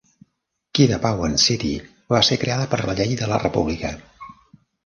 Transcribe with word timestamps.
Kidapawan 0.77 1.35
City 1.43 1.73
va 2.13 2.23
ser 2.31 2.39
creada 2.45 2.67
per 2.73 2.83
la 2.91 2.97
Llei 3.01 3.15
de 3.23 3.31
la 3.35 3.41
república. 3.45 3.93